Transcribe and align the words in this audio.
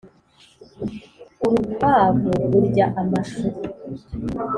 Urukwavu 1.45 2.31
rurya 2.51 2.85
amashu 3.01 3.45